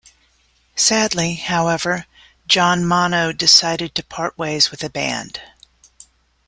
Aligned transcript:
Sadly, 0.75 1.35
however, 1.35 2.07
John 2.47 2.83
Mono 2.87 3.31
decided 3.31 3.93
to 3.93 4.03
part 4.03 4.35
ways 4.35 4.71
with 4.71 4.79
the 4.79 4.89
band. 4.89 5.39